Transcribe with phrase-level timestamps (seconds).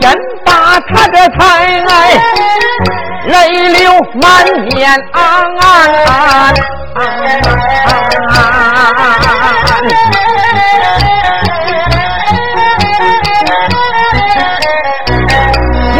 [0.00, 1.44] 天把他的太
[1.82, 1.90] 爱
[3.26, 5.50] 泪流满面啊！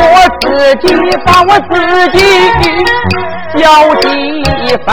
[0.03, 0.47] 我自
[0.77, 0.87] 己
[1.25, 1.73] 把我自
[2.13, 2.19] 己
[3.57, 3.63] 叫
[4.01, 4.05] 地
[4.87, 4.89] 方，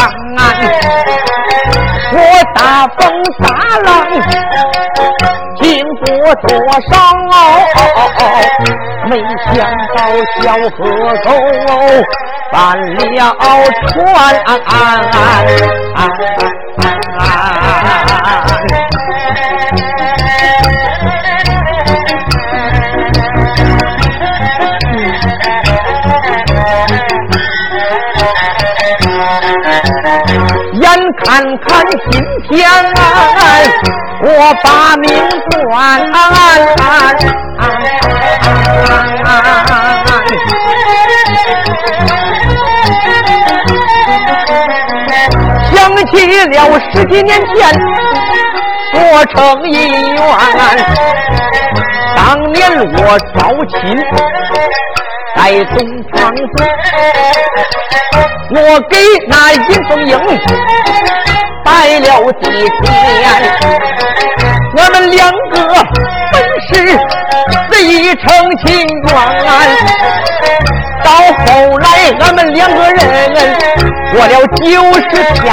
[5.62, 6.08] 经过。
[6.44, 6.50] 多
[6.90, 6.92] 少
[9.10, 9.12] 没
[9.54, 9.56] 想
[9.96, 9.98] 到
[10.42, 10.44] 小
[10.76, 10.78] 河
[11.24, 11.28] 沟
[12.52, 12.56] 翻
[13.16, 13.20] 了
[13.88, 13.92] 船，
[30.74, 30.86] 眼
[31.24, 31.26] 看
[31.58, 31.68] 看
[32.10, 32.12] 今
[32.50, 32.56] 天。
[34.20, 34.30] 我
[34.64, 35.08] 把命
[35.52, 36.00] 断，
[45.72, 45.76] 想
[46.08, 46.30] 起了
[46.92, 47.56] 十几年前
[48.94, 49.76] 我成姻
[50.16, 50.20] 缘，
[52.16, 52.18] 当
[52.52, 52.58] 年
[52.94, 52.98] 我
[53.36, 53.40] 招
[53.70, 53.76] 亲
[55.36, 55.40] 在
[55.76, 55.78] 东
[56.12, 56.48] 窗子，
[58.50, 58.58] 我
[58.90, 58.98] 给
[59.28, 60.12] 那尹凤英
[61.68, 62.48] 拜了几
[62.82, 62.88] 天。
[64.78, 65.20] 我们两
[65.52, 65.56] 个
[66.32, 66.36] 本
[66.70, 66.72] 是
[67.70, 68.24] 死一成
[68.64, 68.66] 亲
[69.04, 69.46] 缘，
[71.04, 71.10] 到
[71.44, 71.46] 后
[71.80, 71.86] 来
[72.22, 72.96] 俺们两个人
[74.14, 74.34] 过了
[74.64, 74.66] 九
[75.10, 75.46] 十天，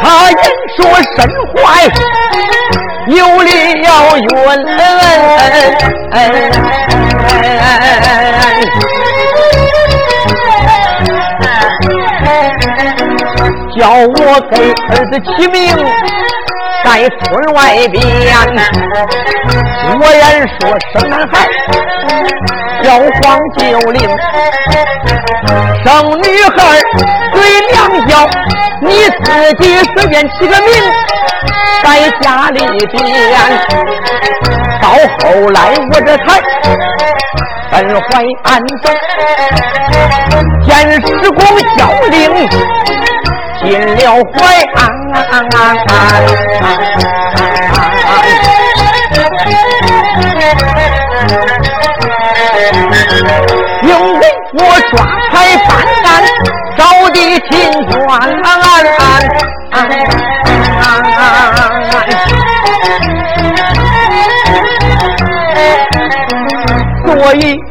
[0.00, 0.38] 他人
[0.76, 0.78] 说
[1.16, 1.18] 身
[1.52, 1.56] 怀
[3.08, 3.48] 有了
[4.14, 4.28] 冤。
[13.78, 14.56] 叫我给
[14.88, 15.58] 儿子起名
[16.84, 17.58] 在村外
[17.88, 18.02] 边，
[20.00, 20.22] 我言
[20.60, 20.60] 说
[20.92, 21.34] 生男孩
[22.82, 23.98] 叫黄九龄，
[25.84, 25.86] 生
[26.22, 26.24] 女
[26.56, 26.56] 孩
[27.34, 27.36] 随
[27.72, 28.12] 娘叫，
[28.80, 28.86] 你
[29.24, 29.26] 自
[29.60, 29.62] 己
[29.94, 30.68] 随便起个名
[31.82, 31.86] 在
[32.20, 32.94] 家里边。
[34.80, 35.58] 到后来
[35.92, 36.26] 我这才
[37.70, 38.08] 本怀
[38.44, 38.84] 安顿，
[40.64, 41.38] 见时光
[41.76, 41.78] 效
[42.10, 43.07] 令。
[43.64, 44.00] 进了
[44.32, 44.36] 怀，
[53.82, 54.22] 因为
[54.54, 54.58] 我
[54.90, 54.92] 抓
[55.32, 55.34] 财
[55.66, 55.70] 办
[56.04, 56.08] 案，
[56.76, 56.80] 找
[57.10, 57.16] 的
[57.48, 57.50] 清
[57.88, 57.96] 官，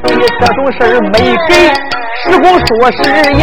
[0.01, 0.79] 所以这种事
[1.13, 1.15] 没
[1.47, 1.51] 给
[2.23, 2.97] 师公说是
[3.33, 3.41] 言。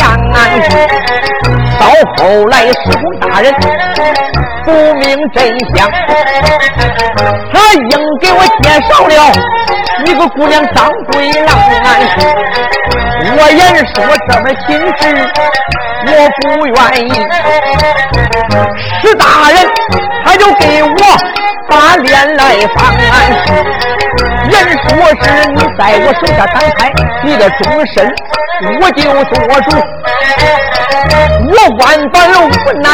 [1.78, 1.86] 到
[2.16, 3.52] 后来，师公大人
[4.64, 5.02] 不明
[5.34, 5.36] 真
[5.74, 5.90] 相，
[7.52, 7.88] 他硬
[8.20, 9.12] 给我介绍了
[10.06, 11.48] 一个姑娘张桂兰。
[13.36, 13.58] 我言
[13.94, 13.94] 说
[14.28, 14.66] 这门亲
[14.98, 15.00] 事
[16.06, 16.10] 我
[16.40, 16.76] 不愿
[17.08, 17.10] 意，
[19.02, 19.56] 石大人
[20.24, 20.88] 他就给我
[21.68, 22.42] 把脸来
[22.76, 23.93] 放。
[24.50, 24.52] 人
[24.82, 24.88] 说
[25.22, 26.78] 是你在我手下当差，
[27.24, 27.62] 你的终
[27.94, 27.94] 身
[28.80, 29.68] 我就做主。
[31.46, 32.44] 我万般无
[32.82, 32.86] 奈，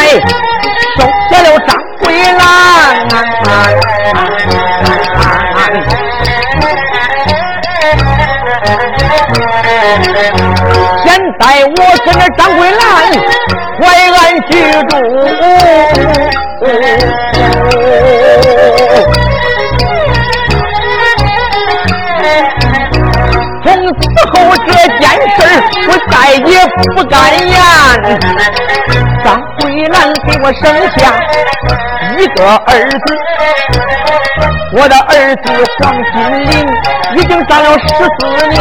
[0.97, 0.99] 收
[1.31, 1.69] 下了张
[2.01, 2.41] 桂兰。
[11.05, 11.09] 现
[11.39, 11.73] 在我
[12.05, 12.80] 跟着张桂兰
[30.31, 30.63] 给我生
[30.97, 31.01] 下
[32.17, 32.97] 一个儿子，
[34.77, 35.51] 我的儿子
[35.81, 36.15] 黄金
[36.49, 36.51] 林
[37.17, 38.55] 已经长了十四年。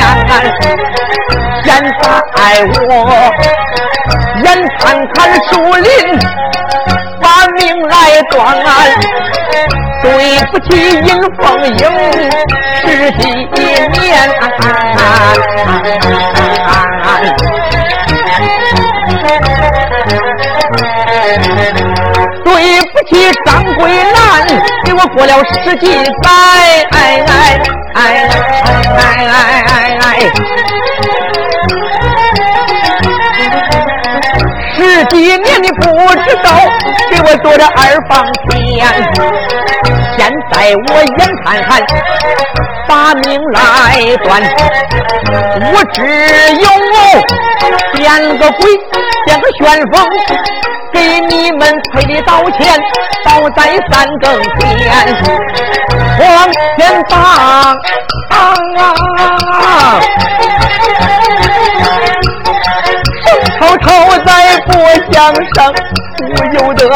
[1.63, 1.67] 现
[2.01, 2.03] 在
[2.87, 2.91] 我
[4.43, 4.47] 眼
[4.79, 5.87] 看看树林
[7.21, 7.93] 把命来
[8.31, 8.35] 断。
[10.01, 10.07] 对
[10.51, 10.69] 不起，
[11.01, 11.07] 尹
[11.37, 11.43] 凤
[11.77, 11.83] 英，
[12.81, 13.59] 十几年。
[23.09, 23.15] 娶
[23.45, 24.47] 张桂兰，
[24.85, 25.33] 给我过了
[25.63, 25.87] 十几
[26.21, 26.29] 载，
[26.91, 27.31] 哎哎
[27.95, 27.97] 哎
[28.97, 29.67] 哎哎
[30.01, 30.05] 哎！
[34.75, 35.81] 十几年你不
[36.23, 36.47] 知道，
[37.09, 38.87] 给我做了二房天，
[40.17, 40.53] 现在
[40.87, 41.69] 我眼看看
[42.87, 43.59] 把命来
[44.23, 44.27] 断，
[45.73, 45.97] 我只
[46.53, 46.67] 有
[47.93, 48.61] 变个鬼，
[49.25, 49.95] 变个旋风。
[50.91, 52.79] 给你们赔礼道歉，
[53.25, 55.17] 倒在三更天，
[56.19, 56.27] 往
[56.77, 57.77] 前放。
[58.29, 58.37] 生
[63.69, 64.73] 吵吵再不
[65.11, 65.73] 相声，
[66.17, 66.89] 不由得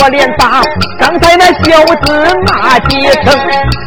[0.00, 0.62] 我连把
[0.98, 2.06] 刚才那小子
[2.46, 3.26] 骂几声，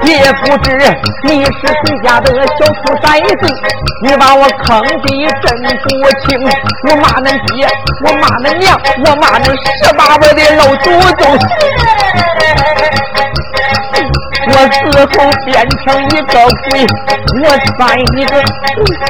[0.05, 0.77] 也不知
[1.23, 3.51] 你是谁家的小兔崽子，
[4.03, 4.87] 你把我坑的
[5.41, 5.47] 真
[5.83, 5.89] 不
[6.21, 6.29] 轻。
[6.89, 7.67] 我骂恁爹，
[8.05, 9.45] 我骂恁娘，我骂恁
[9.83, 11.21] 十八辈的老祖宗。
[14.47, 15.15] 我死后
[15.45, 15.49] 变
[15.85, 16.33] 成一个
[16.69, 16.71] 鬼，
[17.41, 17.45] 我
[17.77, 17.79] 再
[18.17, 18.31] 一个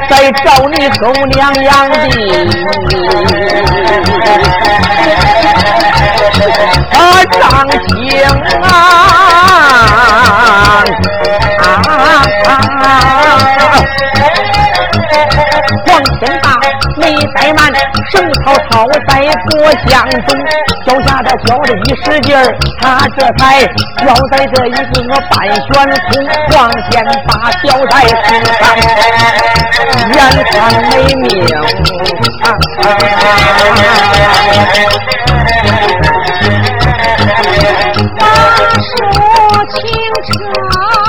[0.08, 0.12] 再
[0.44, 1.94] 找你狗娘养的，
[6.92, 6.94] 啊
[7.30, 7.40] 张
[7.86, 7.90] 青
[8.62, 8.70] 啊！
[17.02, 17.66] 没怠慢，
[18.12, 18.14] 手
[18.44, 19.10] 操操在
[19.50, 19.52] 国
[19.88, 20.30] 相中，
[20.86, 22.40] 脚下的脚的一使劲儿，
[22.80, 22.80] 他
[23.16, 23.66] 这才
[24.04, 25.66] 脚在这一个半悬
[26.06, 26.10] 空，
[26.56, 26.92] 往前
[27.26, 27.30] 把
[27.64, 28.62] 脚在身上，
[30.12, 30.16] 眼
[30.52, 30.52] 看
[30.90, 31.22] 没命。
[38.18, 38.22] 大
[38.78, 38.90] 树
[39.74, 39.78] 清
[40.28, 41.01] 澈。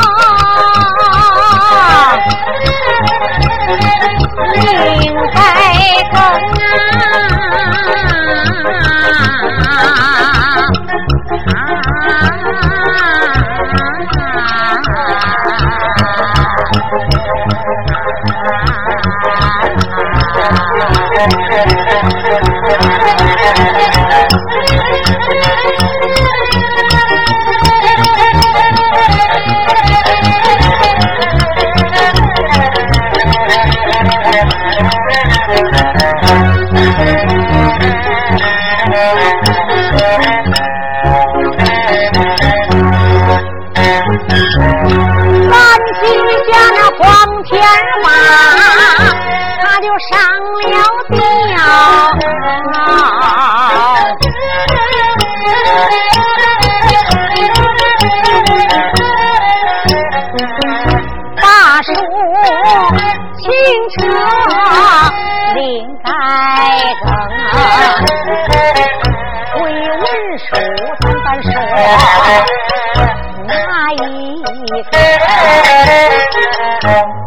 [73.93, 73.97] 一？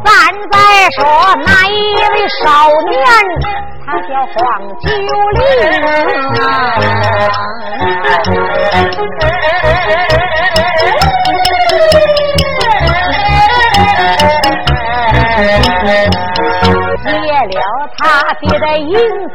[0.04, 0.10] 咱
[0.50, 0.54] 再
[0.96, 0.98] 说
[1.44, 1.74] 那一
[2.12, 2.44] 位少
[2.88, 2.94] 年？
[3.86, 4.36] 他叫黄
[4.80, 4.84] 九
[5.32, 5.38] 龄
[17.04, 17.08] 借
[17.54, 17.56] 了
[17.96, 18.00] 他
[18.40, 18.90] 爹的银
[19.28, 19.32] 子。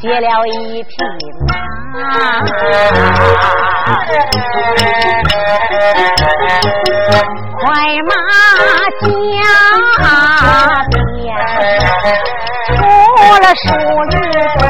[0.00, 0.94] 借了一匹
[1.48, 1.52] 马，
[7.60, 7.66] 快
[8.02, 8.12] 马
[9.00, 9.06] 加
[10.90, 11.26] 鞭，
[12.66, 12.70] 出
[13.42, 13.66] 了树
[14.04, 14.12] 林
[14.52, 14.62] 上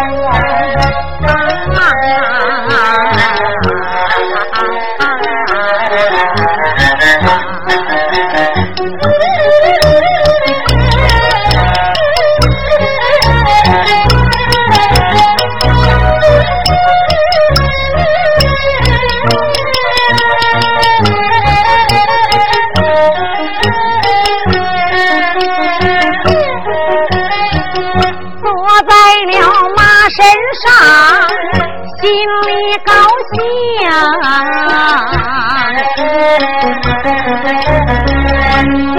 [32.85, 32.93] 高
[33.33, 33.37] 兴，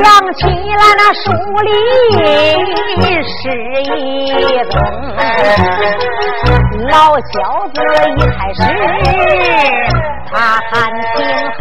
[0.03, 0.41] 想起
[0.75, 1.23] 来那书
[1.63, 1.67] 里
[3.23, 3.39] 是
[3.97, 4.03] 一
[4.69, 4.73] 宗
[6.89, 7.27] 老小
[7.73, 7.77] 子，
[8.17, 8.57] 一开始
[10.31, 10.33] 他
[10.69, 10.71] 还
[11.15, 11.17] 挺
[11.57, 11.59] 横，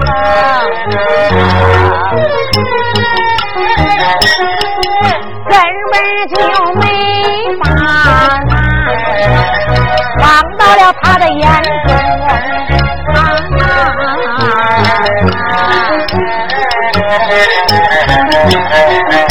[5.48, 5.52] 根
[5.92, 5.94] 本
[6.28, 6.34] 就
[6.75, 6.82] 没
[7.58, 7.62] 法。
[10.20, 10.22] 放
[10.56, 11.42] 到了他的眼
[18.50, 19.27] Thank you.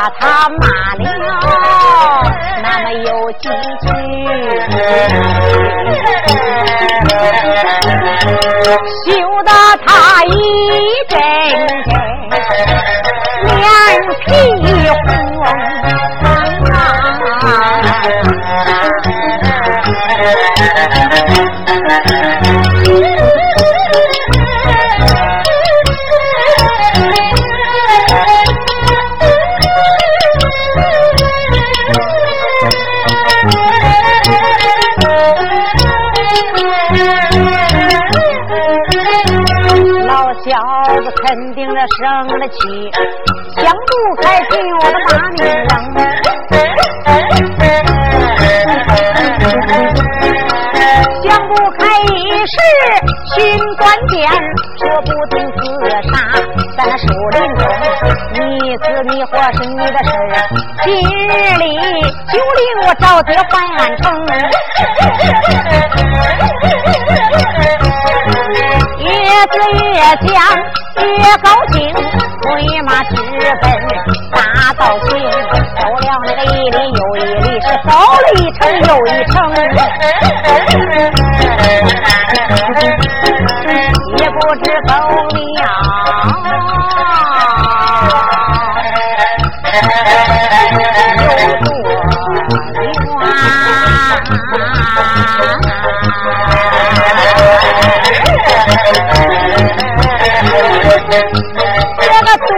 [0.00, 1.04] 把他骂了
[2.62, 3.50] 那么有几
[3.84, 3.86] 句，
[9.04, 9.12] 羞
[9.44, 9.50] 得
[9.84, 10.32] 他一
[11.06, 11.20] 阵
[11.84, 11.92] 阵
[13.44, 13.52] 脸
[14.24, 14.32] 皮
[42.50, 44.60] 想不开就得
[45.08, 45.68] 把你扔。
[51.22, 52.04] 想不开一
[52.44, 52.56] 时
[53.36, 53.38] 寻
[53.76, 54.18] 短见，
[54.78, 55.62] 说不定自
[56.10, 56.12] 杀
[56.76, 57.62] 在那树林中。
[58.34, 58.38] 你
[58.78, 60.10] 死你活是你的事，
[60.82, 60.92] 今
[61.28, 61.62] 日里
[62.32, 64.10] 就令我着急还安城。
[68.98, 69.06] 越
[69.46, 69.52] 思
[69.94, 70.28] 越想。
[71.00, 71.06] 越
[71.38, 71.78] 高兴，
[72.50, 73.14] 回马直
[73.62, 73.70] 奔
[74.32, 75.08] 大道行，
[75.78, 79.32] 走了那个一里又一里，是走了一程又一程，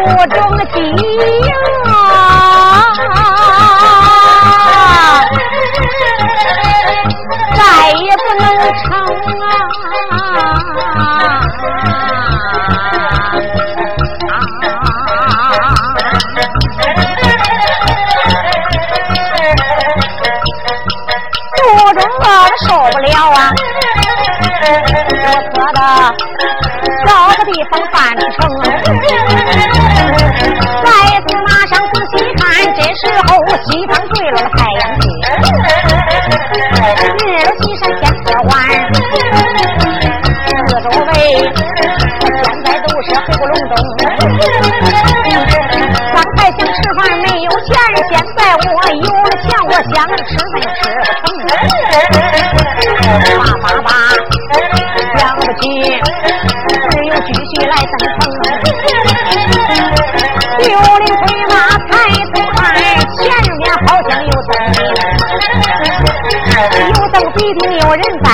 [0.04, 1.51] 我中了几
[43.02, 43.74] 是黑不隆咚。
[46.12, 47.70] 刚才想吃饭没有钱，
[48.10, 51.40] 现在我有了钱，我想吃饭吃不成，
[53.38, 53.90] 叭叭叭，
[55.18, 55.62] 想不起。
[57.24, 58.20] 继续来登城，
[60.58, 60.68] 六
[60.98, 61.54] 灵飞马
[61.86, 61.90] 抬
[62.34, 62.58] 头看，
[63.18, 63.20] 前
[63.58, 64.50] 面好像有灯，
[66.88, 68.26] 有灯必定有人在。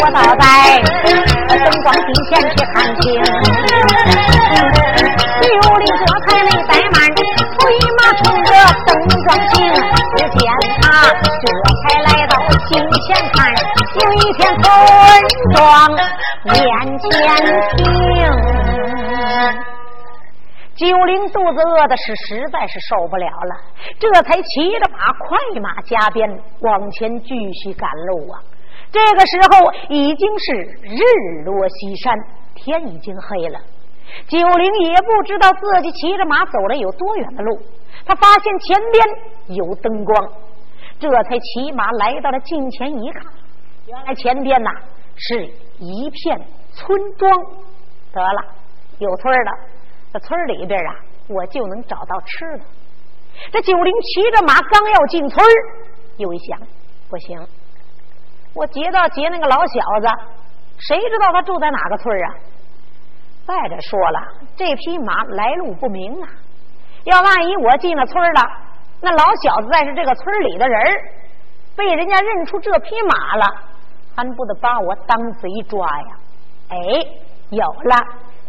[0.00, 0.44] 我倒在
[1.48, 3.04] 灯光底下去看清，
[5.40, 6.96] 六灵这才没怠慢，
[7.58, 7.58] 催
[7.96, 8.48] 马冲着
[8.86, 8.88] 灯
[9.24, 9.54] 光行，
[10.16, 10.40] 只见
[10.80, 10.82] 他
[11.40, 11.44] 这
[11.82, 12.32] 才来到
[12.68, 12.70] 近
[13.02, 13.36] 前看，
[13.94, 14.64] 有一片村
[15.54, 15.56] 庄。
[16.44, 16.54] 面
[16.98, 17.06] 前
[17.76, 17.78] 停，
[20.76, 23.56] 九龄肚子饿的是实在是受不了了，
[23.98, 28.38] 这才骑着马快马加鞭往前继续赶路啊。
[28.90, 30.52] 这个时候已经是
[30.82, 32.18] 日落西山，
[32.54, 33.60] 天已经黑了。
[34.26, 37.60] 九龄也不知道自己骑着马走了有多远的路，
[38.06, 40.32] 他发现前边有灯光，
[40.98, 43.22] 这才骑马来到了近前一看，
[43.86, 44.70] 原来前边呐
[45.16, 45.48] 是。
[45.80, 46.36] 一片
[46.72, 47.30] 村庄，
[48.12, 48.52] 得了，
[48.98, 49.52] 有村了。
[50.12, 50.92] 这村里边啊，
[51.28, 52.64] 我就能找到吃的。
[53.52, 55.46] 这九龄骑着马刚要进村
[56.16, 56.58] 又一想，
[57.08, 57.38] 不行，
[58.58, 60.08] 我劫到劫那个老小子，
[60.78, 62.34] 谁知道他住在哪个村啊？
[63.46, 64.20] 再者说了，
[64.56, 66.28] 这匹马来路不明啊，
[67.04, 68.42] 要万一我进了村了，
[69.00, 70.92] 那老小子再是这个村里的人
[71.76, 73.46] 被人家认出这匹马了。
[74.16, 76.18] 还不得把我当贼抓呀！
[76.70, 76.76] 哎，
[77.50, 77.96] 有了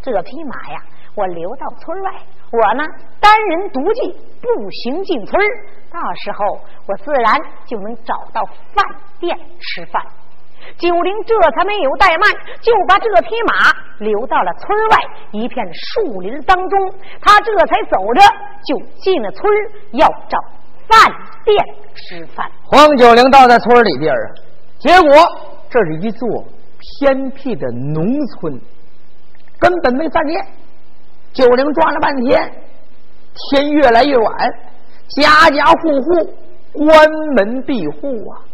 [0.01, 0.81] 这匹马呀，
[1.13, 2.11] 我留到村外，
[2.51, 2.83] 我呢
[3.19, 4.11] 单人独骑
[4.41, 5.39] 步行进村
[5.91, 8.83] 到时候我自然就能找到饭
[9.19, 10.01] 店吃饭。
[10.77, 14.97] 九龄这才没有怠慢，就把这匹马留到了村外
[15.31, 16.93] 一片树林当中。
[17.21, 18.21] 他这才走着
[18.65, 19.51] 就进了村
[19.93, 20.38] 要找
[20.88, 21.11] 饭
[21.45, 22.49] 店吃饭。
[22.65, 24.25] 黄九龄到在村里边啊，
[24.79, 25.11] 结果。
[25.71, 26.27] 这是一座
[26.79, 28.59] 偏僻的农村，
[29.59, 30.43] 根本没饭店。
[31.31, 32.51] 九龄转了半天，
[33.51, 34.35] 天越来越晚，
[35.09, 38.49] 家家户户关门闭户啊。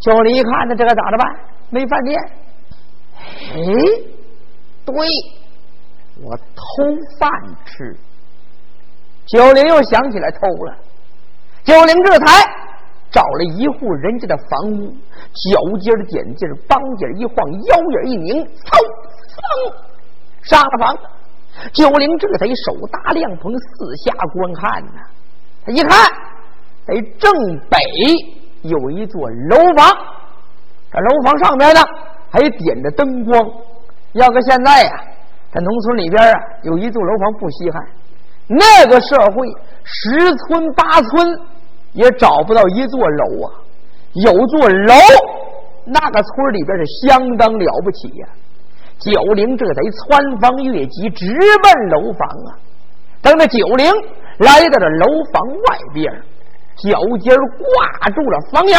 [0.00, 1.36] 九灵一看呢，这个咋着办？
[1.70, 2.18] 没饭店。
[3.20, 3.56] 哎，
[4.84, 4.94] 对，
[6.22, 6.62] 我偷
[7.18, 7.30] 饭
[7.66, 7.96] 吃。
[9.26, 10.76] 九灵又想起来偷了。
[11.64, 12.26] 九灵这才
[13.10, 14.90] 找了一户人家的房屋，
[15.52, 18.48] 脚尖儿点劲，帮尖一晃，腰眼一拧，嗖，
[19.34, 19.74] 嗖，
[20.42, 20.96] 上了房。
[21.72, 25.00] 九灵这才手搭凉棚，四下观看呢。
[25.66, 26.10] 他一看，
[26.86, 27.30] 在正
[27.68, 27.78] 北
[28.62, 29.88] 有一座楼房，
[30.90, 31.80] 这楼房上边呢
[32.30, 33.38] 还点着灯光。
[34.12, 34.90] 要搁现在呀，
[35.52, 37.82] 在农村里边啊，有一座楼房不稀罕。
[38.46, 39.46] 那个社会，
[39.84, 41.40] 十村八村
[41.92, 43.52] 也找不到一座楼啊。
[44.14, 44.94] 有座楼，
[45.84, 48.28] 那个村里边是相当了不起呀。
[48.98, 51.26] 九灵这贼穿房越脊，直
[51.62, 52.58] 奔楼房啊！
[53.22, 53.86] 等那九灵
[54.38, 56.12] 来到了楼房外边，
[56.82, 58.78] 脚尖挂住了房檐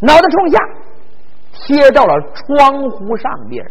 [0.00, 0.58] 脑袋冲下，
[1.52, 3.64] 贴到了窗户上边，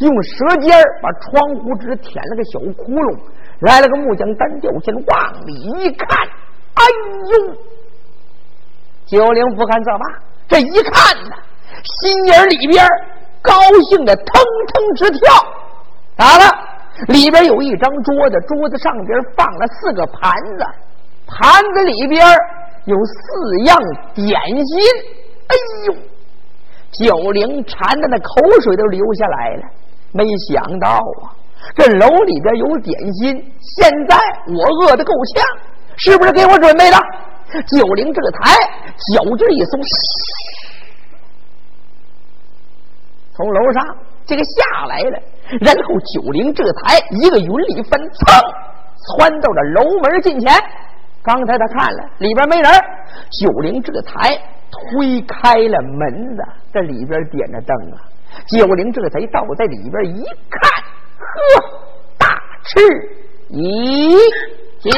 [0.00, 3.18] 用舌尖把窗户纸舔了个小窟窿，
[3.60, 6.08] 来了个木匠单吊线，往里一看，
[6.74, 6.84] 哎
[7.30, 7.54] 呦！
[9.06, 10.04] 九灵不看这嘛，
[10.48, 11.36] 这一看呢，
[12.00, 12.86] 心眼里边。
[13.44, 13.52] 高
[13.90, 14.24] 兴的腾
[14.72, 15.32] 腾直跳，
[16.16, 16.44] 咋了？
[17.08, 20.64] 里边有一张桌子，桌子上边放了四个盘子，
[21.26, 22.24] 盘子里边
[22.84, 23.78] 有四样
[24.14, 24.80] 点心。
[25.48, 25.54] 哎
[25.86, 25.94] 呦，
[26.92, 29.62] 九灵馋的那口水都流下来了。
[30.12, 30.88] 没想到
[31.22, 31.32] 啊，
[31.74, 34.16] 这楼里边有点心，现在
[34.46, 35.44] 我饿得够呛，
[35.96, 36.96] 是不是给我准备的？
[37.66, 38.54] 九灵这台
[39.12, 39.80] 脚劲一松。
[43.34, 45.18] 从楼上这个下来了，
[45.60, 48.54] 然后九灵这台一个云里翻，噌
[49.16, 50.52] 窜到了楼门近前。
[51.24, 52.70] 刚才他看了里边没人，
[53.40, 54.30] 九灵这才
[54.70, 57.98] 推开了门子，这里边点着灯啊。
[58.48, 60.82] 九灵这才倒在里边一看，
[61.18, 61.36] 呵，
[62.18, 62.26] 大
[62.64, 62.80] 吃
[63.50, 64.16] 一
[64.80, 64.92] 惊。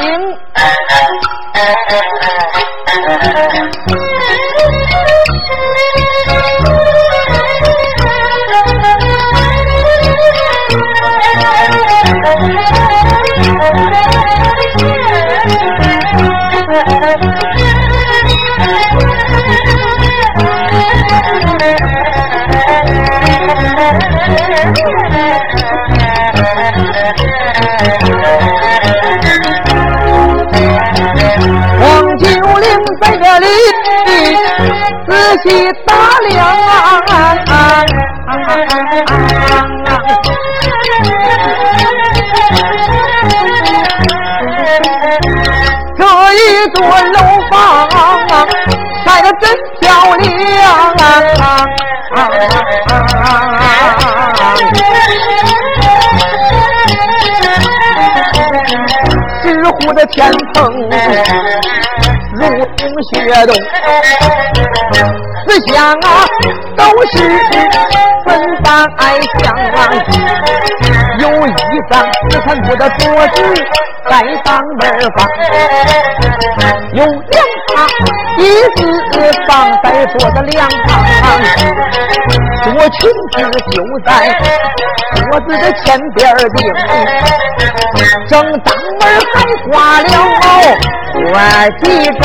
[35.43, 35.47] 细
[35.87, 35.93] 打
[36.29, 36.33] 量。
[45.97, 46.01] 这
[46.35, 46.39] 一
[46.75, 46.77] 座
[47.13, 47.17] 楼
[47.51, 47.53] 房
[49.05, 49.43] 盖得真
[49.81, 49.83] 漂
[50.17, 50.23] 亮，
[59.43, 60.15] 石虎的天
[60.55, 60.55] 棚
[62.35, 62.41] 如
[62.77, 62.79] 同
[63.13, 63.13] 雪
[63.47, 63.51] 洞，
[65.47, 66.07] 思想啊
[66.77, 67.15] 都是。
[68.25, 68.73] 分班
[69.39, 69.77] 相望，
[71.19, 71.49] 有一
[71.91, 71.93] 张
[72.31, 73.37] 紫檀木的桌子
[74.09, 74.49] 在当
[74.81, 74.83] 门
[75.15, 75.19] 放，
[76.95, 77.37] 有两
[77.77, 77.77] 把
[78.39, 78.43] 椅
[78.77, 78.81] 子
[79.47, 79.49] 放
[79.83, 80.91] 在桌子两旁，
[82.75, 82.99] 我裙
[83.33, 83.35] 子
[83.73, 83.77] 就
[84.07, 84.09] 在
[85.17, 86.59] 桌子的前边顶，
[88.27, 89.03] 正当门
[89.35, 89.35] 还
[89.71, 90.03] 挂了
[91.27, 91.29] 我
[91.83, 91.85] 几
[92.21, 92.25] 张。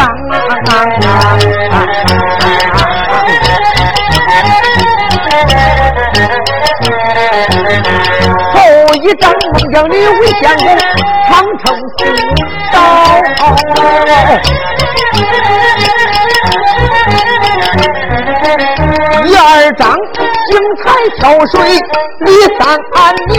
[7.69, 8.59] 后
[8.95, 10.65] 一张孟姜女为相公，
[11.29, 11.63] 长城
[11.97, 11.99] 四
[12.71, 12.77] 道。
[19.23, 19.41] 第二
[19.77, 19.81] 张
[20.49, 20.51] 精
[20.83, 20.83] 彩
[21.19, 21.53] 挑水
[22.25, 22.27] 李
[22.59, 22.59] 三
[23.27, 23.33] 娘。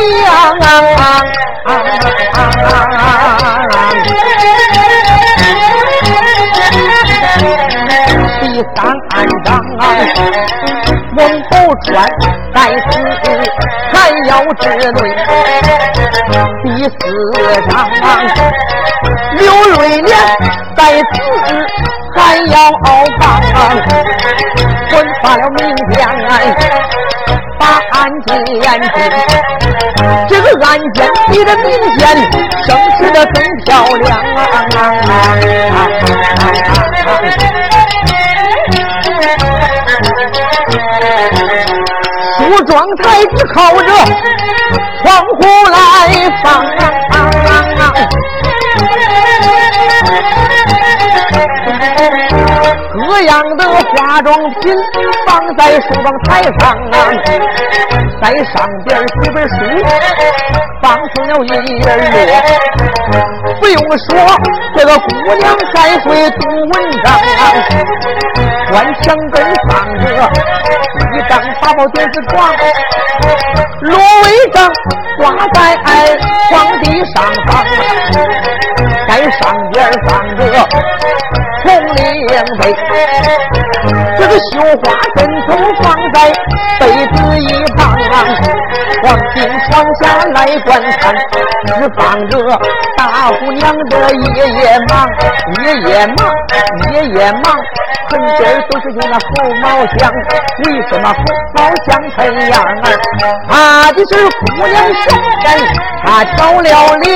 [8.41, 8.43] 第
[8.75, 8.79] 三
[9.45, 9.49] 章。
[11.21, 11.53] 王宝
[11.85, 11.93] 钏
[12.55, 12.57] 在
[12.89, 12.97] 此
[13.93, 13.95] 还
[14.27, 14.99] 要治罪，
[16.65, 16.91] 第四
[17.69, 17.71] 章
[19.37, 19.41] 刘
[19.75, 20.09] 瑞莲
[20.75, 20.81] 在
[21.13, 21.15] 此
[22.17, 23.21] 还要放，
[24.89, 25.95] 婚发了明天
[27.59, 28.29] 把案件，
[30.27, 30.97] 这个案件
[31.29, 32.01] 比这明天
[32.67, 34.09] 升值的更漂亮。
[35.71, 35.77] 啊！
[42.71, 43.93] 妆台只靠着
[45.03, 45.41] 窗户
[45.73, 45.77] 来
[46.45, 47.93] 放啊
[52.95, 54.73] 各样的化妆品
[55.27, 56.95] 放在梳妆台上啊
[58.23, 59.55] 在上边几本书
[60.81, 61.49] 放松了一
[61.83, 61.91] 摞
[63.61, 64.09] 不用说
[64.77, 70.05] 这个姑娘才会读文章啊砖墙根放着
[71.13, 72.49] 一张八宝电子床，
[73.81, 74.71] 芦苇帐
[75.19, 75.59] 挂在
[76.49, 77.49] 床底上方，
[79.09, 79.41] 在上
[79.73, 80.41] 边放着。
[81.63, 81.99] 红绫
[82.59, 82.63] 被，
[84.17, 85.49] 这个绣花枕头
[85.83, 86.17] 放在
[86.79, 87.45] 被子一
[87.77, 87.79] 旁，
[89.03, 89.05] 黄
[89.35, 89.37] 金
[90.01, 91.15] 下来观看，
[91.67, 92.33] 只放着
[92.97, 93.93] 大姑娘的
[94.35, 95.07] 夜夜忙，
[95.63, 96.19] 夜夜忙，
[96.93, 97.45] 夜夜忙，
[98.09, 99.29] 盆边都是用那猴
[99.63, 99.65] 毛
[99.97, 100.01] 香，
[100.65, 101.17] 为什么猴
[101.55, 102.19] 毛香喷
[102.51, 102.67] 样儿？
[103.49, 105.05] 怕的是姑娘上
[105.43, 105.47] 身，
[106.05, 106.05] 她
[106.37, 107.11] 着了凉。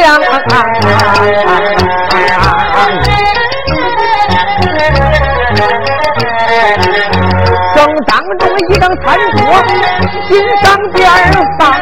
[7.74, 9.38] 正当中一张餐桌，
[10.28, 11.02] 心上边
[11.58, 11.74] 放。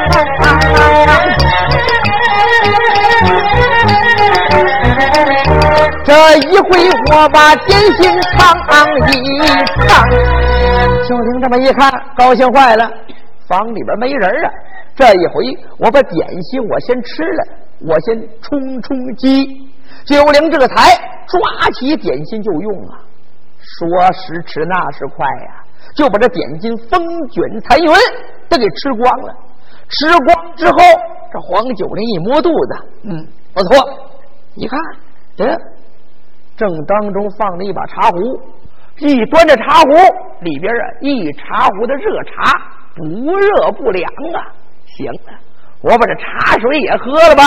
[6.04, 6.68] 这一回
[7.12, 8.38] 我把点心尝
[9.08, 9.38] 一
[9.86, 10.10] 尝，
[11.06, 12.90] 小玲这么一看，高兴坏了。
[13.46, 14.50] 房里边没人啊，
[14.96, 15.44] 这一回
[15.78, 17.44] 我把点心我先吃了，
[17.86, 19.70] 我先充充饥。
[20.06, 22.98] 九龄这个才抓起点心就用啊。
[23.60, 25.61] 说时迟，那时快呀，
[25.94, 27.86] 就把这点心风卷残云
[28.48, 29.34] 都给吃光了。
[29.88, 30.78] 吃光之后，
[31.32, 34.08] 这黄九龄一摸肚子，嗯，不错。
[34.54, 34.78] 一看，
[35.38, 35.58] 嗯
[36.56, 38.40] 正当中放着一把茶壶，
[38.98, 39.88] 一端着茶壶，
[40.42, 42.52] 里边啊一茶壶的热茶，
[42.94, 43.04] 不
[43.36, 44.52] 热不凉啊。
[44.86, 45.38] 行了，
[45.80, 47.42] 我把这茶水也喝了吧。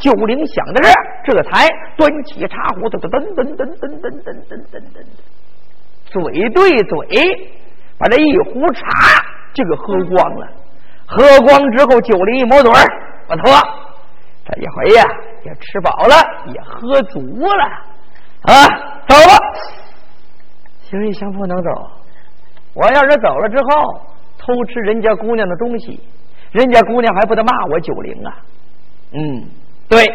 [0.00, 4.96] 九龄想到这儿，这才端起茶壶，噔噔噔噔噔噔噔噔噔噔。
[6.10, 7.57] 嘴对嘴，
[7.98, 8.82] 把这一壶茶
[9.52, 10.46] 就给喝光了。
[11.06, 12.84] 喝光之后，九龄一抹嘴儿，
[13.26, 13.58] 不错，
[14.44, 15.04] 这一回呀
[15.44, 16.14] 也吃饱了，
[16.52, 17.64] 也喝足了
[18.42, 18.52] 啊，
[19.08, 19.38] 走吧。
[20.82, 21.90] 行李箱不能走，
[22.74, 24.00] 我要是走了之后
[24.38, 26.00] 偷吃人家姑娘的东西，
[26.52, 28.36] 人家姑娘还不得骂我九龄啊？
[29.12, 29.48] 嗯，
[29.88, 30.06] 对，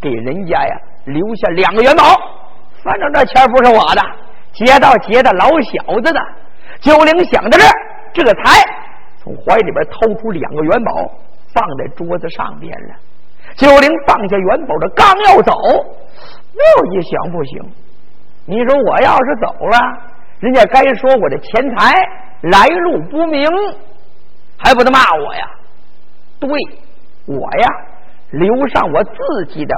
[0.00, 2.02] 给人家呀留下两个元宝，
[2.82, 4.02] 反正这钱不是我的。
[4.52, 6.20] 劫到劫的老小子的，
[6.82, 7.72] 九龄想到这儿，
[8.12, 8.60] 这才
[9.22, 11.10] 从怀里边掏出两个元宝，
[11.54, 12.94] 放在桌子上边了。
[13.56, 17.62] 九龄放下元宝的，刚要走，又一想不行，
[18.46, 19.78] 你说我要是走了，
[20.40, 21.94] 人家该说我的钱财
[22.42, 23.48] 来路不明，
[24.58, 25.48] 还不得骂我呀？
[26.40, 26.50] 对，
[27.26, 27.68] 我呀，
[28.30, 29.74] 留上我自己的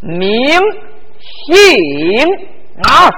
[0.00, 0.58] 名
[1.20, 2.26] 姓
[2.82, 3.08] 啊。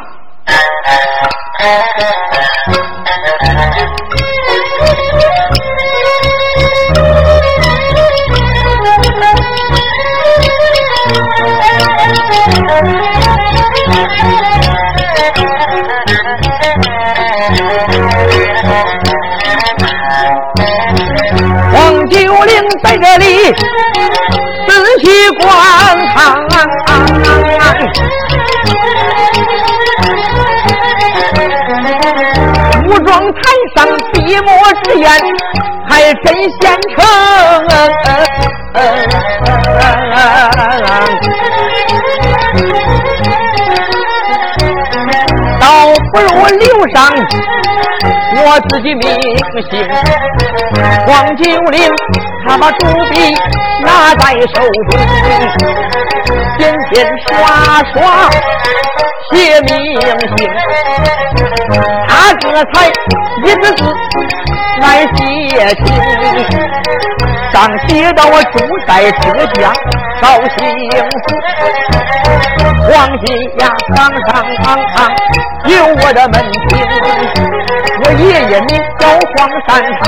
[21.72, 23.52] 黄九龄在这里
[24.66, 25.46] 仔细观
[26.14, 26.22] 看。
[34.32, 34.50] 上闭目
[34.84, 35.06] 之言，
[35.88, 36.62] 还真现
[36.94, 37.04] 成。
[45.60, 45.66] 倒
[46.12, 46.64] 不如留
[46.94, 46.96] 上
[48.34, 49.04] 我自己名
[49.70, 49.70] 姓。
[51.06, 51.78] 黄九龄，
[52.46, 53.14] 他把朱笔
[53.84, 54.98] 拿在手中，
[56.58, 57.30] 点点刷
[57.92, 58.00] 刷
[59.30, 59.70] 写名
[60.36, 60.38] 姓。
[62.08, 62.74] 他这才
[63.44, 63.80] 一个字
[64.80, 65.84] 来写清，
[67.52, 67.54] 上
[67.88, 68.54] 写到我住
[68.86, 69.20] 在浙
[69.54, 69.60] 江
[70.20, 70.22] 绍
[70.56, 70.58] 兴
[71.22, 71.24] 府，
[72.88, 72.90] 黄
[73.24, 73.26] 金
[73.58, 73.62] 呀
[73.94, 73.96] 堂
[74.28, 74.30] 堂
[74.62, 74.96] 堂堂
[75.66, 76.34] 有我的门
[76.68, 76.70] 庭，
[78.04, 80.04] 我爷爷名叫黄山太，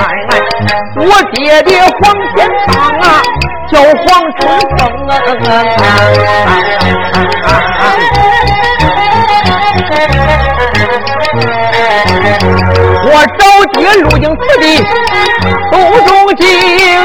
[0.97, 1.69] 我爹爹
[2.01, 2.01] 黄
[2.35, 3.03] 天芳啊
[3.71, 4.05] 叫黄
[4.37, 4.41] 春
[4.77, 5.11] 风啊。
[13.07, 13.39] 我着
[13.73, 14.63] 急路经此地，
[15.71, 15.73] 途
[16.05, 16.41] 中饥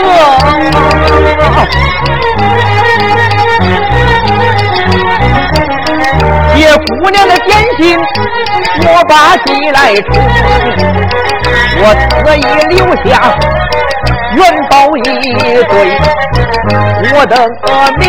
[0.02, 0.06] 饿。
[6.54, 7.98] 借姑娘的点心，
[8.84, 9.12] 我把
[9.44, 10.08] 鸡来充。
[11.82, 13.08] 我特意留下
[14.36, 14.98] 元宝一
[15.42, 15.74] 对，
[17.12, 17.32] 我的
[17.98, 18.02] 名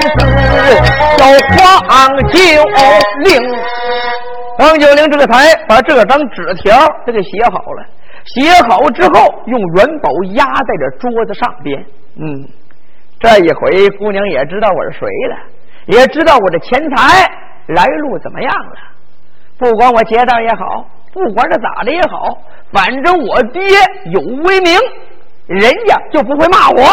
[0.00, 0.08] 字
[1.16, 1.88] 叫黄
[2.28, 2.34] 九
[3.24, 3.28] 龄。
[4.60, 7.86] 王九龄这个才把这张纸条他给写好了，
[8.26, 11.82] 写好之后用元宝压在这桌子上边。
[12.18, 12.46] 嗯，
[13.18, 15.36] 这一回姑娘也知道我是谁了，
[15.86, 17.26] 也知道我这钱财
[17.68, 18.76] 来路怎么样了。
[19.56, 22.36] 不管我劫道也好，不管这咋的也好，
[22.70, 23.62] 反正我爹
[24.12, 24.78] 有威名，
[25.46, 26.84] 人家就不会骂我。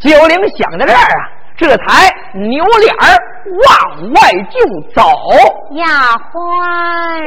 [0.00, 1.37] 九龄想到这儿啊。
[1.58, 3.18] 这才扭脸儿
[3.66, 4.60] 往外就
[4.94, 5.02] 走。
[5.72, 5.84] 丫
[6.32, 6.38] 鬟，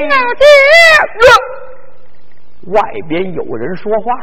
[0.09, 0.47] 老爹，
[2.67, 4.13] 外边有人说话，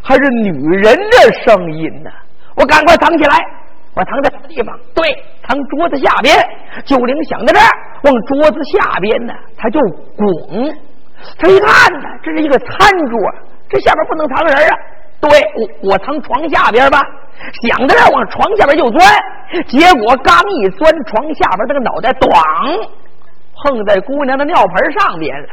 [0.00, 2.10] 还是女人的声音呢。
[2.56, 3.36] 我赶快藏起来，
[3.92, 4.74] 我藏在什么地方？
[4.94, 6.34] 对，藏桌子下边。
[6.86, 7.68] 九龄想到这儿，
[8.04, 9.78] 往桌子下边呢，他就
[10.16, 10.74] 拱。
[11.38, 13.18] 他一看呢，这是一个餐桌，
[13.68, 14.76] 这下边不能藏人啊。
[15.20, 17.02] 对，我我藏床下边吧。
[17.62, 19.14] 想着这往床下边就钻，
[19.68, 22.88] 结果刚一钻床下边，这个脑袋咣
[23.62, 25.48] 碰在姑娘的尿盆上边了。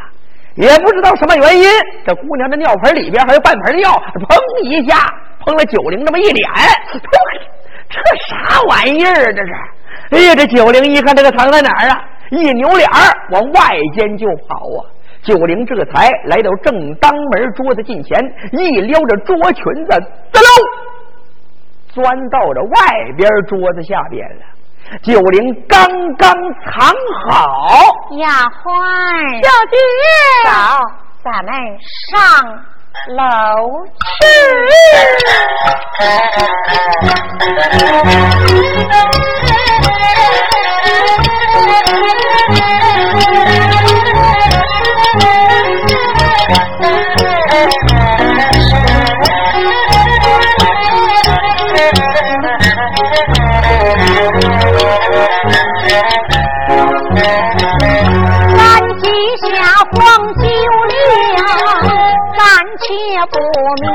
[0.55, 1.69] 也不知道什么原因，
[2.05, 4.95] 这姑娘的尿盆里边还有半盆尿，砰一下
[5.39, 6.49] 碰了九龄这么一脸。
[7.89, 9.33] 这啥玩意儿？
[9.33, 9.53] 这是！
[10.11, 12.03] 哎呀，这九龄一看这个藏在哪儿啊？
[12.31, 12.89] 一扭脸
[13.31, 14.79] 往外间就跑啊！
[15.25, 18.15] 九龄这才来到正当门桌子近前，
[18.51, 19.99] 一撩着桌裙子，
[20.31, 20.47] 滋溜。
[21.89, 22.77] 钻到了外
[23.17, 24.41] 边桌子下边了，
[25.01, 26.31] 九龄刚刚
[26.63, 26.93] 藏
[27.25, 27.35] 好，
[28.17, 28.27] 丫
[28.61, 28.63] 鬟，
[29.41, 29.77] 小姐，
[30.43, 30.51] 走，
[31.23, 31.49] 咱们
[32.11, 32.13] 上
[33.15, 33.17] 楼
[33.87, 34.25] 去。
[59.91, 60.93] 黄九龄
[62.35, 62.43] 暂
[62.79, 62.85] 且
[63.31, 63.35] 不
[63.81, 63.85] 明，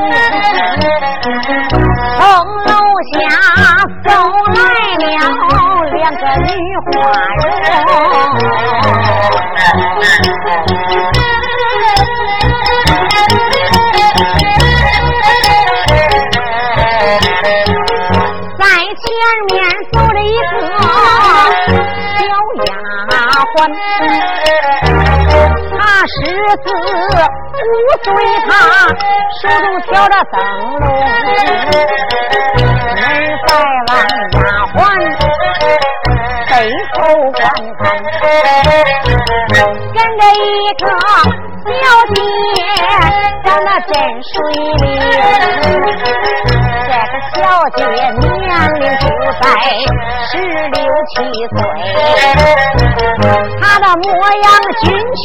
[25.78, 25.90] 他。
[26.06, 26.14] 十
[26.64, 28.08] 四五岁，
[28.48, 28.50] 他
[29.38, 30.34] 手中挑着灯
[30.80, 30.82] 笼，
[32.96, 33.02] 门
[33.46, 33.48] 在
[33.86, 33.90] 望
[34.32, 34.38] 丫
[34.74, 34.76] 鬟
[36.48, 36.50] 背
[36.94, 36.98] 后
[37.32, 37.38] 观
[37.78, 37.80] 看，
[39.94, 40.42] 跟着一
[40.78, 40.82] 个
[41.66, 41.70] 小
[42.14, 42.16] 姐
[43.44, 43.92] 长得真
[44.24, 44.32] 水
[44.78, 44.84] 灵。
[46.90, 47.02] 这个
[47.36, 47.38] 小
[47.76, 48.26] 姐年
[48.74, 49.06] 龄就
[49.40, 49.44] 在
[50.26, 50.34] 十
[50.70, 50.76] 六
[51.14, 51.14] 七
[51.54, 51.56] 岁，
[53.60, 54.06] 她的模
[54.42, 54.44] 样
[54.82, 55.24] 俊俏，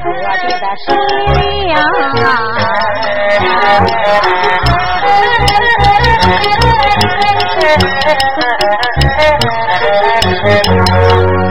[0.00, 0.08] 特
[0.40, 0.88] 别的水
[1.36, 1.76] 灵。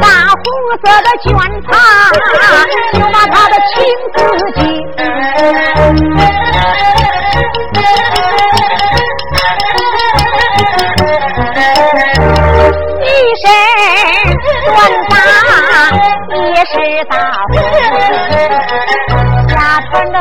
[0.01, 0.41] 大红
[0.81, 1.29] 色的绢
[1.67, 1.69] 帕，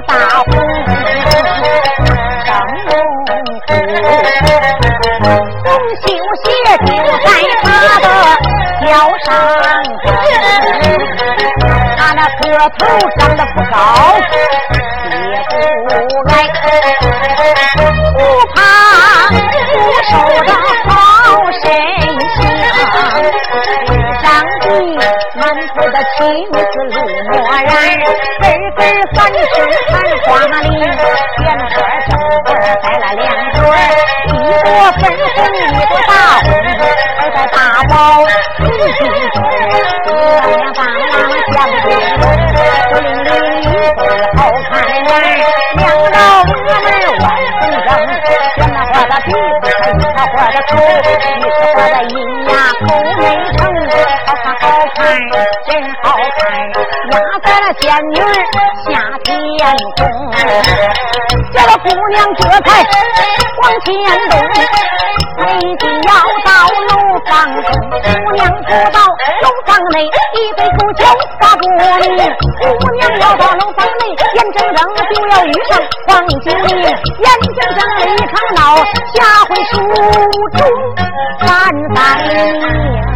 [0.07, 0.13] 大
[0.45, 0.51] 红
[2.47, 2.57] 灯
[2.87, 2.91] 笼
[3.67, 3.71] 裤，
[5.65, 5.67] 红
[6.01, 6.07] 绣
[6.43, 6.47] 鞋
[6.87, 7.27] 就在
[7.63, 7.67] 他
[8.01, 8.07] 的
[8.87, 8.89] 脚
[9.25, 9.27] 上
[11.97, 12.45] 他那个
[12.79, 12.81] 头
[13.19, 13.77] 长得不高，
[15.11, 15.91] 也不
[16.31, 16.33] 矮，
[18.13, 18.17] 不
[18.55, 18.57] 胖
[19.73, 20.13] 不瘦
[20.47, 20.51] 的
[27.49, 27.73] 路墨染，
[28.41, 28.45] 根
[28.77, 28.81] 根
[29.15, 29.57] 凡是
[29.89, 29.91] 看
[30.25, 30.69] 花翎，
[31.39, 32.13] 前边正
[32.45, 32.47] 边
[32.83, 33.59] 带了两对，
[34.29, 34.31] 一
[34.63, 34.69] 朵
[35.01, 35.03] 粉
[35.35, 36.11] 红，一朵大
[36.45, 36.47] 红，
[37.17, 37.93] 还在大宝
[38.59, 39.01] 紫金
[39.33, 39.37] 钧，
[40.05, 41.17] 两两大郎
[41.55, 41.87] 相对，
[42.91, 43.27] 孤零零
[43.63, 44.01] 一对
[44.37, 45.09] 好看眼，
[45.77, 47.25] 两老我们万
[47.61, 47.89] 分正，
[48.57, 52.13] 选那花的鼻子，选那花的口，一是花的银
[52.45, 52.51] 牙
[52.85, 53.21] 口没
[53.57, 53.61] 成，
[55.67, 55.71] 真
[56.03, 56.45] 好看，
[57.11, 58.17] 压在了仙女
[58.85, 58.93] 下
[59.25, 59.29] 天
[59.97, 60.01] 空，
[61.53, 62.69] 叫了姑娘这才
[63.63, 63.89] 往前
[64.29, 64.33] 动，
[65.39, 66.11] 没定要
[66.45, 66.49] 到
[66.89, 66.93] 楼
[67.25, 68.97] 房中，姑娘不到
[69.43, 71.01] 楼房内，一对狗脚
[71.41, 71.77] 发不明，
[72.79, 74.03] 姑娘要到楼房内，
[74.35, 74.79] 眼睁睁
[75.15, 75.73] 就要遇上
[76.07, 78.77] 黄九龄，眼睁睁的一场闹，
[79.15, 79.17] 下
[79.49, 79.73] 回书
[80.59, 80.61] 中
[81.41, 81.47] 咱
[81.95, 81.97] 再
[82.35, 83.08] 念。